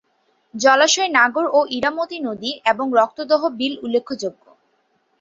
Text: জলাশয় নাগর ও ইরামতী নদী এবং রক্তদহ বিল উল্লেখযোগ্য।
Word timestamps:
জলাশয় 0.53 1.09
নাগর 1.09 1.45
ও 1.53 1.59
ইরামতী 1.69 2.17
নদী 2.19 2.51
এবং 2.65 2.85
রক্তদহ 2.99 3.41
বিল 3.59 3.73
উল্লেখযোগ্য। 3.83 4.43